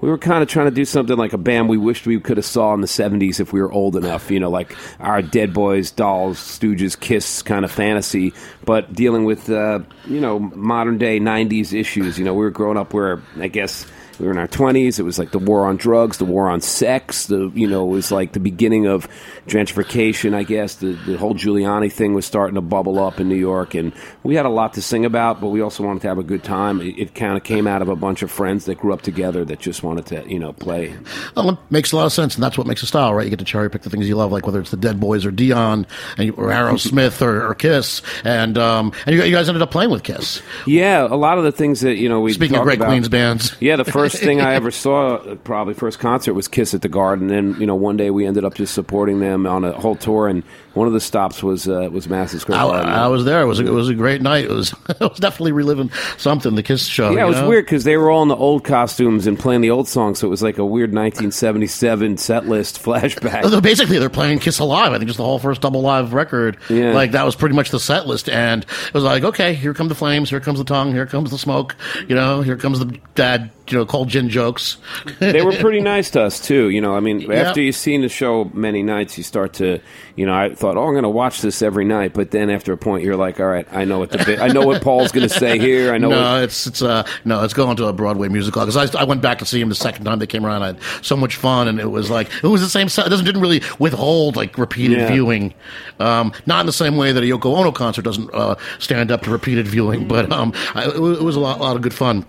We 0.00 0.08
were 0.08 0.18
kind 0.18 0.42
of 0.42 0.48
trying 0.48 0.66
to 0.66 0.74
do 0.74 0.84
something 0.84 1.16
like 1.16 1.32
a 1.32 1.38
band 1.38 1.68
we 1.68 1.76
wished 1.76 2.06
we 2.06 2.20
could 2.20 2.36
have 2.36 2.46
saw 2.46 2.72
in 2.74 2.80
the 2.80 2.86
'70s 2.86 3.40
if 3.40 3.52
we 3.52 3.60
were 3.60 3.72
old 3.72 3.96
enough, 3.96 4.30
you 4.30 4.38
know, 4.38 4.50
like 4.50 4.76
our 5.00 5.22
Dead 5.22 5.52
Boys, 5.52 5.90
Dolls, 5.90 6.38
Stooges, 6.38 6.98
Kiss 6.98 7.42
kind 7.42 7.64
of 7.64 7.72
fantasy, 7.72 8.32
but 8.64 8.92
dealing 8.92 9.24
with 9.24 9.50
uh, 9.50 9.80
you 10.06 10.20
know 10.20 10.38
modern 10.38 10.98
day 10.98 11.18
'90s 11.18 11.72
issues. 11.72 12.18
You 12.18 12.24
know, 12.24 12.34
we 12.34 12.44
were 12.44 12.50
growing 12.50 12.78
up 12.78 12.94
where 12.94 13.20
I 13.38 13.48
guess 13.48 13.86
we 14.18 14.26
were 14.26 14.32
in 14.32 14.38
our 14.38 14.48
20s 14.48 14.98
it 14.98 15.02
was 15.02 15.18
like 15.18 15.30
the 15.30 15.38
war 15.38 15.66
on 15.66 15.76
drugs 15.76 16.18
the 16.18 16.24
war 16.24 16.48
on 16.48 16.60
sex 16.60 17.26
the 17.26 17.50
you 17.54 17.66
know 17.66 17.84
it 17.84 17.90
was 17.90 18.10
like 18.10 18.32
the 18.32 18.40
beginning 18.40 18.86
of 18.86 19.08
gentrification 19.46 20.34
i 20.34 20.42
guess. 20.42 20.76
The, 20.76 20.92
the 21.06 21.16
whole 21.16 21.34
giuliani 21.34 21.90
thing 21.90 22.14
was 22.14 22.26
starting 22.26 22.54
to 22.54 22.60
bubble 22.60 22.98
up 22.98 23.18
in 23.20 23.28
new 23.28 23.34
york 23.36 23.74
and 23.74 23.92
we 24.22 24.34
had 24.34 24.46
a 24.46 24.50
lot 24.50 24.74
to 24.74 24.82
sing 24.82 25.04
about 25.04 25.40
but 25.40 25.48
we 25.48 25.60
also 25.60 25.82
wanted 25.82 26.02
to 26.02 26.08
have 26.08 26.18
a 26.18 26.22
good 26.22 26.44
time. 26.44 26.80
It, 26.80 26.98
it 26.98 27.14
kind 27.14 27.36
of 27.36 27.44
came 27.44 27.66
out 27.66 27.82
of 27.82 27.88
a 27.88 27.96
bunch 27.96 28.22
of 28.22 28.30
friends 28.30 28.64
that 28.66 28.76
grew 28.78 28.92
up 28.92 29.02
together 29.02 29.44
that 29.44 29.58
just 29.58 29.82
wanted 29.82 30.06
to 30.06 30.28
you 30.28 30.38
know 30.38 30.52
play. 30.52 30.94
Well, 31.36 31.50
it 31.50 31.58
makes 31.70 31.92
a 31.92 31.96
lot 31.96 32.06
of 32.06 32.12
sense, 32.12 32.34
and 32.34 32.42
that's 32.42 32.58
what 32.58 32.66
makes 32.66 32.82
a 32.82 32.86
style, 32.86 33.14
right? 33.14 33.24
You 33.24 33.30
get 33.30 33.38
to 33.38 33.44
cherry 33.44 33.70
pick 33.70 33.82
the 33.82 33.90
things 33.90 34.08
you 34.08 34.16
love, 34.16 34.32
like 34.32 34.44
whether 34.46 34.60
it's 34.60 34.70
the 34.70 34.76
Dead 34.76 35.00
Boys 35.00 35.24
or 35.24 35.30
Dion, 35.30 35.86
and 36.16 36.30
or 36.32 36.48
Aerosmith 36.48 37.22
or, 37.22 37.46
or 37.46 37.54
Kiss, 37.54 38.02
and 38.24 38.58
um, 38.58 38.92
and 39.06 39.14
you, 39.16 39.22
you 39.22 39.32
guys 39.32 39.48
ended 39.48 39.62
up 39.62 39.70
playing 39.70 39.90
with 39.90 40.02
Kiss. 40.02 40.42
yeah 40.66 41.06
a 41.06 41.16
lot 41.16 41.38
of 41.38 41.44
the 41.44 41.52
things 41.52 41.80
that 41.80 41.96
you 41.96 42.08
know 42.08 42.20
we 42.20 42.32
Speaking 42.32 42.56
of 42.56 42.62
great 42.64 42.78
about- 42.78 42.88
Queens 42.88 43.08
bands, 43.08 43.54
Yeah, 43.60 43.76
the 43.76 43.84
first 43.84 44.07
thing 44.16 44.40
I 44.40 44.54
ever 44.54 44.70
saw, 44.70 45.36
probably 45.36 45.74
first 45.74 45.98
concert, 45.98 46.34
was 46.34 46.48
Kiss 46.48 46.74
at 46.74 46.82
the 46.82 46.88
Garden. 46.88 47.30
And 47.30 47.58
you 47.58 47.66
know, 47.66 47.74
one 47.74 47.96
day 47.96 48.10
we 48.10 48.26
ended 48.26 48.44
up 48.44 48.54
just 48.54 48.74
supporting 48.74 49.20
them 49.20 49.46
on 49.46 49.64
a 49.64 49.72
whole 49.72 49.96
tour, 49.96 50.28
and 50.28 50.42
one 50.78 50.86
of 50.86 50.92
the 50.92 51.00
stops 51.00 51.42
was 51.42 51.68
uh, 51.68 51.88
was 51.90 52.08
Madison 52.08 52.38
Square 52.38 52.58
I, 52.58 52.62
Garden. 52.62 52.90
I 52.90 53.08
was 53.08 53.24
there. 53.24 53.42
It 53.42 53.46
was 53.46 53.58
a, 53.58 53.66
it 53.66 53.72
was 53.72 53.88
a 53.88 53.94
great 53.94 54.22
night. 54.22 54.44
It 54.44 54.50
was 54.50 54.72
it 54.88 55.00
was 55.00 55.18
definitely 55.18 55.52
reliving 55.52 55.90
something. 56.16 56.54
The 56.54 56.62
Kiss 56.62 56.86
show. 56.86 57.10
yeah, 57.10 57.24
it 57.24 57.28
was 57.28 57.36
know? 57.36 57.48
weird 57.48 57.64
because 57.64 57.84
they 57.84 57.96
were 57.96 58.10
all 58.10 58.22
in 58.22 58.28
the 58.28 58.36
old 58.36 58.64
costumes 58.64 59.26
and 59.26 59.38
playing 59.38 59.60
the 59.60 59.70
old 59.70 59.88
songs, 59.88 60.20
so 60.20 60.28
it 60.28 60.30
was 60.30 60.42
like 60.42 60.58
a 60.58 60.64
weird 60.64 60.90
1977 60.90 62.16
set 62.16 62.46
list 62.46 62.82
flashback. 62.82 63.62
Basically, 63.62 63.98
they're 63.98 64.08
playing 64.08 64.38
Kiss 64.38 64.60
Alive. 64.60 64.92
I 64.92 64.98
think 64.98 65.08
just 65.08 65.18
the 65.18 65.24
whole 65.24 65.38
first 65.38 65.60
double 65.60 65.82
live 65.82 66.14
record. 66.14 66.58
Yeah. 66.70 66.92
Like 66.92 67.12
that 67.12 67.24
was 67.24 67.34
pretty 67.34 67.56
much 67.56 67.70
the 67.70 67.80
set 67.80 68.06
list, 68.06 68.28
and 68.28 68.62
it 68.62 68.94
was 68.94 69.04
like, 69.04 69.24
okay, 69.24 69.54
here 69.54 69.74
come 69.74 69.88
the 69.88 69.94
flames, 69.94 70.30
here 70.30 70.40
comes 70.40 70.58
the 70.58 70.64
tongue, 70.64 70.92
here 70.92 71.06
comes 71.06 71.30
the 71.30 71.38
smoke. 71.38 71.74
You 72.08 72.14
know, 72.14 72.42
here 72.42 72.56
comes 72.56 72.78
the 72.78 72.98
dad, 73.14 73.50
you 73.68 73.78
know, 73.78 73.84
cold 73.84 74.08
gin 74.08 74.28
jokes. 74.28 74.76
they 75.18 75.42
were 75.42 75.52
pretty 75.52 75.80
nice 75.80 76.10
to 76.10 76.22
us 76.22 76.40
too. 76.40 76.68
You 76.68 76.80
know, 76.80 76.94
I 76.94 77.00
mean, 77.00 77.30
after 77.32 77.60
you've 77.60 77.74
seen 77.74 78.02
the 78.02 78.08
show 78.08 78.50
many 78.54 78.82
nights, 78.82 79.18
you 79.18 79.24
start 79.24 79.54
to, 79.54 79.80
you 80.16 80.26
know, 80.26 80.34
I 80.34 80.54
thought, 80.54 80.67
oh, 80.76 80.84
I'm 80.86 80.92
going 80.92 81.02
to 81.04 81.08
watch 81.08 81.40
this 81.40 81.62
every 81.62 81.84
night, 81.84 82.12
but 82.12 82.30
then 82.30 82.50
after 82.50 82.72
a 82.72 82.76
point, 82.76 83.04
you're 83.04 83.16
like, 83.16 83.40
all 83.40 83.46
right, 83.46 83.66
I 83.72 83.84
know 83.84 83.98
what 83.98 84.10
the 84.10 84.18
bit, 84.18 84.40
I 84.40 84.48
know 84.48 84.66
what 84.66 84.82
Paul's 84.82 85.12
going 85.12 85.28
to 85.28 85.34
say 85.34 85.58
here. 85.58 85.92
I 85.92 85.98
know. 85.98 86.08
no, 86.10 86.34
what, 86.34 86.42
it's 86.44 86.66
it's 86.66 86.82
uh 86.82 87.06
no, 87.24 87.42
it's 87.44 87.54
going 87.54 87.76
to 87.76 87.86
a 87.86 87.92
Broadway 87.92 88.28
musical 88.28 88.64
because 88.64 88.94
I, 88.94 89.00
I 89.00 89.04
went 89.04 89.22
back 89.22 89.38
to 89.38 89.44
see 89.46 89.60
him 89.60 89.68
the 89.68 89.74
second 89.74 90.04
time 90.04 90.18
they 90.18 90.26
came 90.26 90.44
around. 90.44 90.62
I 90.62 90.66
had 90.68 90.78
so 91.02 91.16
much 91.16 91.36
fun, 91.36 91.68
and 91.68 91.80
it 91.80 91.86
was 91.90 92.10
like 92.10 92.28
it 92.42 92.48
was 92.48 92.60
the 92.60 92.68
same. 92.68 92.88
It 92.88 92.94
doesn't 92.94 93.24
didn't 93.24 93.40
really 93.40 93.62
withhold 93.78 94.36
like 94.36 94.58
repeated 94.58 94.98
Yeah. 94.98 95.12
viewing, 95.12 95.54
um, 96.00 96.32
not 96.46 96.60
in 96.60 96.66
the 96.66 96.72
same 96.72 96.96
way 96.96 97.12
that 97.12 97.22
a 97.22 97.26
Yoko 97.26 97.56
Ono 97.56 97.72
concert 97.72 98.02
doesn't 98.02 98.30
uh, 98.34 98.56
stand 98.78 99.10
up 99.10 99.22
to 99.22 99.30
repeated 99.30 99.66
viewing, 99.68 100.08
but 100.08 100.30
um, 100.32 100.52
I, 100.74 100.88
it, 100.88 100.98
was, 100.98 101.18
it 101.18 101.24
was 101.24 101.36
a 101.36 101.40
lot, 101.40 101.60
lot 101.60 101.76
of 101.76 101.82
good 101.82 101.94
fun. 101.94 102.24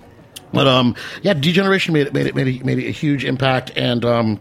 But 0.51 0.67
um, 0.67 0.95
yeah, 1.21 1.33
D 1.33 1.51
Generation 1.51 1.93
made 1.93 2.07
it 2.07 2.13
made 2.13 2.25
it 2.25 2.35
made 2.35 2.47
it, 2.47 2.65
made 2.65 2.79
a 2.79 2.91
huge 2.91 3.23
impact, 3.23 3.71
and 3.75 4.03
um, 4.03 4.39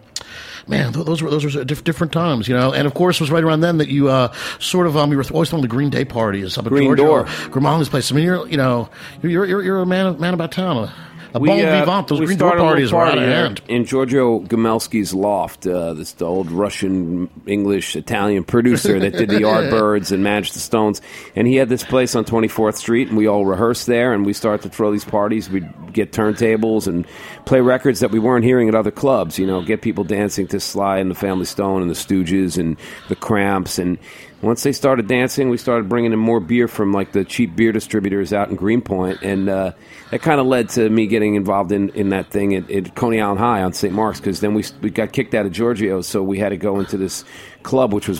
man, 0.69 0.93
th- 0.93 1.07
those 1.07 1.23
were 1.23 1.31
those 1.31 1.45
were 1.45 1.65
diff- 1.65 1.85
different 1.85 2.13
times, 2.13 2.49
you 2.49 2.55
know. 2.55 2.73
And 2.73 2.87
of 2.87 2.95
course, 2.95 3.17
it 3.17 3.23
was 3.23 3.31
right 3.31 3.43
around 3.45 3.61
then 3.61 3.79
that 3.79 3.89
you 3.89 4.09
uh, 4.09 4.33
sort 4.59 4.87
of 4.87 4.97
um, 4.97 5.11
you 5.11 5.17
were 5.17 5.25
always 5.33 5.49
throwing 5.51 5.63
the 5.63 5.69
Green 5.69 5.91
Day 5.91 6.05
parties 6.05 6.57
up 6.59 6.67
at 6.67 6.71
Green 6.71 6.85
Georgia, 6.97 7.03
Door. 7.03 7.25
Grimaldi's 7.51 7.89
place. 7.89 8.11
I 8.13 8.15
mean, 8.15 8.25
you're 8.25 8.47
you 8.49 8.57
know 8.57 8.89
you're 9.23 9.47
you're, 9.47 9.63
you're 9.63 9.81
a 9.81 9.87
man 9.87 10.07
of, 10.07 10.21
man 10.21 10.35
about 10.35 10.53
town. 10.53 10.91
Uh, 11.35 11.39
A 11.39 11.41
bon 11.41 11.59
vivant. 11.59 12.09
Those 12.09 12.21
we 12.21 12.27
green 12.27 12.39
door 12.39 12.49
started 12.49 12.63
a 12.63 12.65
little 12.65 12.73
parties 12.75 12.93
were 12.93 13.07
out 13.07 13.19
of 13.19 13.25
hand. 13.25 13.61
in 13.69 13.85
Giorgio 13.85 14.41
Gomelsky's 14.41 15.13
loft. 15.15 15.67
Uh, 15.67 15.95
this 15.95 16.21
old 16.23 16.51
Russian, 16.51 17.29
English, 17.47 17.97
Italian 17.97 18.45
producer 18.45 18.99
that 19.01 19.13
did 19.13 19.29
the 19.29 19.35
Yardbirds 19.41 20.13
and 20.13 20.23
managed 20.23 20.55
the 20.55 20.61
Stones, 20.61 21.01
and 21.37 21.47
he 21.47 21.57
had 21.57 21.69
this 21.69 21.85
place 21.85 22.15
on 22.15 22.25
24th 22.25 22.77
Street, 22.77 23.09
and 23.09 23.17
we 23.17 23.27
all 23.27 23.45
rehearsed 23.47 23.87
there, 23.87 24.13
and 24.13 24.25
we 24.25 24.33
started 24.33 24.63
to 24.63 24.69
throw 24.69 24.91
these 24.91 25.05
parties. 25.05 25.51
We'd 25.51 25.69
get 25.93 26.13
turntables 26.13 26.87
and 26.87 27.07
play 27.45 27.61
records 27.61 28.01
that 28.01 28.11
we 28.11 28.19
weren't 28.19 28.45
hearing 28.45 28.69
at 28.69 28.75
other 28.75 28.91
clubs. 28.91 29.39
You 29.39 29.47
know, 29.47 29.63
get 29.63 29.83
people 29.83 30.05
dancing 30.05 30.47
to 30.49 30.61
Sly 30.61 30.99
and 30.99 31.11
the 31.11 31.15
Family 31.15 31.45
Stone 31.45 31.83
and 31.83 31.91
the 31.91 31.95
Stooges 31.95 32.59
and 32.59 32.77
the 33.09 33.17
Cramps 33.17 33.79
and. 33.79 33.99
Once 34.41 34.63
they 34.63 34.73
started 34.73 35.09
dancing, 35.09 35.51
we 35.51 35.57
started 35.57 35.89
bringing 35.89 36.13
in 36.13 36.19
more 36.19 36.39
beer 36.39 36.69
from 36.69 36.93
like 36.93 37.11
the 37.11 37.25
cheap 37.25 37.57
beer 37.57 37.73
distributors 37.73 38.33
out 38.33 38.49
in 38.49 38.55
Greenpoint, 38.55 39.21
and 39.23 39.49
uh, 39.49 39.73
that 40.13 40.23
kind 40.23 40.41
of 40.41 40.47
led 40.47 40.69
to 40.71 40.89
me 40.89 41.09
getting 41.09 41.35
involved 41.35 41.73
in, 41.73 41.89
in 41.91 42.11
that 42.11 42.31
thing 42.31 42.55
at, 42.55 42.71
at 42.71 42.95
Coney 42.95 43.21
Island 43.21 43.41
High 43.41 43.63
on 43.63 43.73
St. 43.73 43.93
Mark's 43.93 44.21
because 44.21 44.41
then 44.41 44.55
we 44.55 44.65
we 44.81 44.91
got 44.91 45.13
kicked 45.13 45.35
out 45.35 45.45
of 45.45 45.53
Giorgio's, 45.53 46.07
so 46.07 46.23
we 46.23 46.39
had 46.39 46.51
to 46.51 46.57
go 46.57 46.79
into 46.79 46.97
this 46.97 47.25
club 47.65 47.93
which 47.93 48.07
was 48.07 48.17